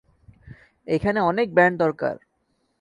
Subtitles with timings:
[0.87, 2.15] এখানে অনেক ব্র্যান্ড দরকার।